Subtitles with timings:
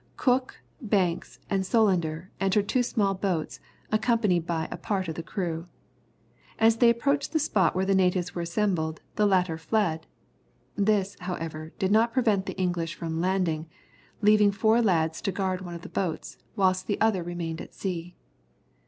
[0.17, 3.59] Cook, Banks, and Solander entered two small boats,
[3.91, 5.67] accompanied by a part of the crew.
[6.57, 10.07] As they approached the spot where the natives were assembled, the latter fled;
[10.75, 13.67] this, however, did not prevent the English from landing,
[14.23, 18.15] leaving four lads to guard one of the boats, whilst the other remained at sea.